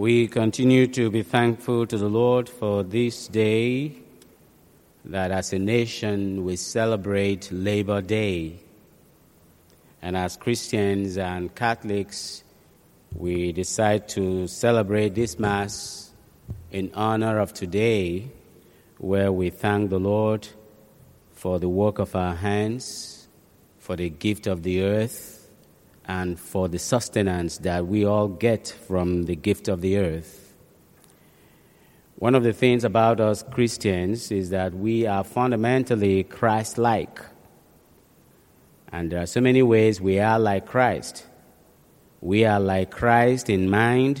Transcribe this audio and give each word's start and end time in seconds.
We 0.00 0.28
continue 0.28 0.86
to 0.86 1.10
be 1.10 1.22
thankful 1.22 1.86
to 1.86 1.98
the 1.98 2.08
Lord 2.08 2.48
for 2.48 2.82
this 2.82 3.28
day 3.28 3.96
that 5.04 5.30
as 5.30 5.52
a 5.52 5.58
nation 5.58 6.42
we 6.42 6.56
celebrate 6.56 7.52
Labor 7.52 8.00
Day. 8.00 8.60
And 10.00 10.16
as 10.16 10.38
Christians 10.38 11.18
and 11.18 11.54
Catholics, 11.54 12.44
we 13.14 13.52
decide 13.52 14.08
to 14.16 14.46
celebrate 14.46 15.14
this 15.14 15.38
Mass 15.38 16.14
in 16.70 16.92
honor 16.94 17.38
of 17.38 17.52
today, 17.52 18.30
where 18.96 19.30
we 19.30 19.50
thank 19.50 19.90
the 19.90 20.00
Lord 20.00 20.48
for 21.32 21.58
the 21.58 21.68
work 21.68 21.98
of 21.98 22.16
our 22.16 22.36
hands, 22.36 23.28
for 23.78 23.96
the 23.96 24.08
gift 24.08 24.46
of 24.46 24.62
the 24.62 24.82
earth, 24.82 25.39
and 26.10 26.40
for 26.40 26.68
the 26.68 26.78
sustenance 26.78 27.58
that 27.58 27.86
we 27.86 28.04
all 28.04 28.26
get 28.26 28.66
from 28.88 29.26
the 29.26 29.36
gift 29.36 29.68
of 29.68 29.80
the 29.80 29.96
earth. 29.96 30.52
One 32.16 32.34
of 32.34 32.42
the 32.42 32.52
things 32.52 32.82
about 32.82 33.20
us 33.20 33.44
Christians 33.44 34.32
is 34.32 34.50
that 34.50 34.74
we 34.74 35.06
are 35.06 35.22
fundamentally 35.22 36.24
Christ 36.24 36.78
like. 36.78 37.20
And 38.90 39.12
there 39.12 39.22
are 39.22 39.26
so 39.26 39.40
many 39.40 39.62
ways 39.62 40.00
we 40.00 40.18
are 40.18 40.40
like 40.40 40.66
Christ. 40.66 41.26
We 42.20 42.44
are 42.44 42.58
like 42.58 42.90
Christ 42.90 43.48
in 43.48 43.70
mind, 43.70 44.20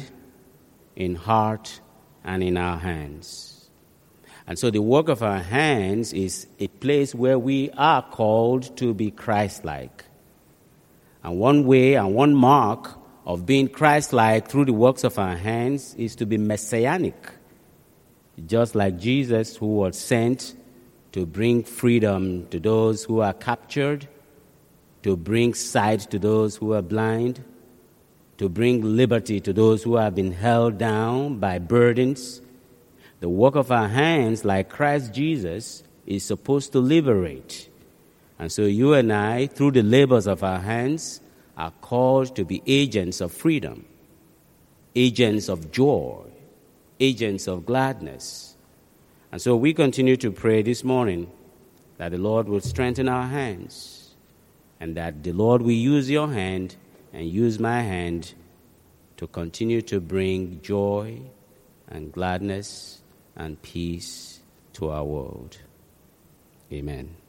in 0.94 1.16
heart, 1.16 1.80
and 2.22 2.40
in 2.40 2.56
our 2.56 2.78
hands. 2.78 3.68
And 4.46 4.56
so 4.56 4.70
the 4.70 4.80
work 4.80 5.08
of 5.08 5.24
our 5.24 5.42
hands 5.42 6.12
is 6.12 6.46
a 6.60 6.68
place 6.68 7.16
where 7.16 7.38
we 7.38 7.70
are 7.76 8.02
called 8.02 8.76
to 8.76 8.94
be 8.94 9.10
Christ 9.10 9.64
like. 9.64 10.04
And 11.22 11.38
one 11.38 11.66
way 11.66 11.94
and 11.94 12.14
one 12.14 12.34
mark 12.34 12.98
of 13.26 13.46
being 13.46 13.68
Christ 13.68 14.12
like 14.12 14.48
through 14.48 14.64
the 14.64 14.72
works 14.72 15.04
of 15.04 15.18
our 15.18 15.36
hands 15.36 15.94
is 15.96 16.16
to 16.16 16.26
be 16.26 16.38
messianic. 16.38 17.32
Just 18.46 18.74
like 18.74 18.98
Jesus, 18.98 19.56
who 19.56 19.66
was 19.66 19.98
sent 19.98 20.54
to 21.12 21.26
bring 21.26 21.62
freedom 21.62 22.46
to 22.48 22.58
those 22.58 23.04
who 23.04 23.20
are 23.20 23.32
captured, 23.32 24.08
to 25.02 25.16
bring 25.16 25.54
sight 25.54 26.00
to 26.10 26.18
those 26.18 26.56
who 26.56 26.72
are 26.72 26.82
blind, 26.82 27.44
to 28.38 28.48
bring 28.48 28.96
liberty 28.96 29.40
to 29.40 29.52
those 29.52 29.82
who 29.82 29.96
have 29.96 30.14
been 30.14 30.32
held 30.32 30.78
down 30.78 31.38
by 31.38 31.58
burdens. 31.58 32.40
The 33.20 33.28
work 33.28 33.54
of 33.54 33.70
our 33.70 33.88
hands, 33.88 34.44
like 34.44 34.70
Christ 34.70 35.12
Jesus, 35.12 35.82
is 36.06 36.24
supposed 36.24 36.72
to 36.72 36.80
liberate. 36.80 37.69
And 38.40 38.50
so 38.50 38.62
you 38.62 38.94
and 38.94 39.12
I, 39.12 39.48
through 39.48 39.72
the 39.72 39.82
labors 39.82 40.26
of 40.26 40.42
our 40.42 40.60
hands, 40.60 41.20
are 41.58 41.72
called 41.82 42.34
to 42.36 42.44
be 42.46 42.62
agents 42.66 43.20
of 43.20 43.32
freedom, 43.32 43.84
agents 44.96 45.50
of 45.50 45.70
joy, 45.70 46.22
agents 46.98 47.46
of 47.46 47.66
gladness. 47.66 48.56
And 49.30 49.42
so 49.42 49.56
we 49.56 49.74
continue 49.74 50.16
to 50.16 50.32
pray 50.32 50.62
this 50.62 50.82
morning 50.82 51.30
that 51.98 52.12
the 52.12 52.18
Lord 52.18 52.48
will 52.48 52.62
strengthen 52.62 53.10
our 53.10 53.26
hands 53.26 54.14
and 54.80 54.96
that 54.96 55.22
the 55.22 55.32
Lord 55.32 55.60
will 55.60 55.72
use 55.72 56.08
your 56.08 56.28
hand 56.28 56.76
and 57.12 57.28
use 57.28 57.58
my 57.58 57.82
hand 57.82 58.32
to 59.18 59.26
continue 59.26 59.82
to 59.82 60.00
bring 60.00 60.62
joy 60.62 61.20
and 61.88 62.10
gladness 62.10 63.02
and 63.36 63.60
peace 63.60 64.40
to 64.72 64.88
our 64.88 65.04
world. 65.04 65.58
Amen. 66.72 67.20